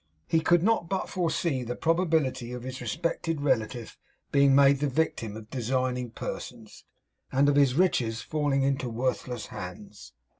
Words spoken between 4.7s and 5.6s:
the victim of